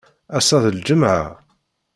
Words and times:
Assa 0.37 0.57
d 0.63 0.65
lǧemεa. 0.77 1.25